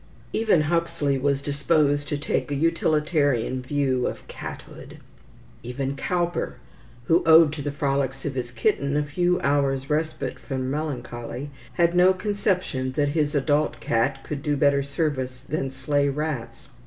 [0.33, 4.97] Even Huxley was disposed to take a utilitarian view of cathood.
[5.61, 6.55] Even Cowper,
[7.05, 11.93] who owed to the frolics of his kitten a few hours' respite from melancholy, had
[11.93, 16.69] no conception that his adult cat could do better service than slay rats.